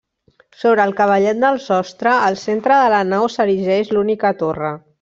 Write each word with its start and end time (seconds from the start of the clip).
Sobre 0.61 0.85
el 0.87 0.93
cavallet 1.01 1.41
del 1.43 1.59
sostre, 1.65 2.13
al 2.29 2.37
centre 2.45 2.81
de 2.85 2.87
la 2.95 3.03
nau 3.13 3.29
s'erigeix 3.35 3.93
l'única 3.97 4.33
torre. 4.43 4.73